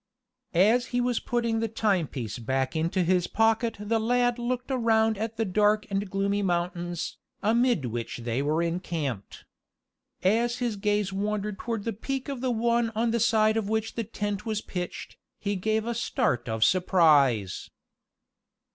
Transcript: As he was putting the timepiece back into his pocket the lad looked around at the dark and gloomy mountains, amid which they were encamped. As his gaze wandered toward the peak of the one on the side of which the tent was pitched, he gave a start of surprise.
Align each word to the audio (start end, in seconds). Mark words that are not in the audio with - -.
As 0.55 0.87
he 0.87 0.99
was 0.99 1.19
putting 1.19 1.59
the 1.59 1.67
timepiece 1.67 2.39
back 2.39 2.75
into 2.75 3.03
his 3.03 3.27
pocket 3.27 3.77
the 3.79 3.99
lad 3.99 4.39
looked 4.39 4.71
around 4.71 5.15
at 5.15 5.37
the 5.37 5.45
dark 5.45 5.85
and 5.91 6.09
gloomy 6.09 6.41
mountains, 6.41 7.17
amid 7.43 7.85
which 7.85 8.17
they 8.17 8.41
were 8.41 8.63
encamped. 8.63 9.45
As 10.23 10.57
his 10.57 10.75
gaze 10.75 11.13
wandered 11.13 11.59
toward 11.59 11.83
the 11.83 11.93
peak 11.93 12.29
of 12.29 12.41
the 12.41 12.49
one 12.49 12.89
on 12.95 13.11
the 13.11 13.19
side 13.19 13.57
of 13.57 13.69
which 13.69 13.93
the 13.93 14.03
tent 14.03 14.43
was 14.43 14.59
pitched, 14.61 15.17
he 15.37 15.55
gave 15.55 15.85
a 15.85 15.93
start 15.93 16.49
of 16.49 16.63
surprise. 16.63 17.69